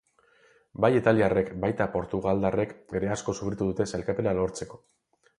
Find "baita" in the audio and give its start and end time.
1.65-1.85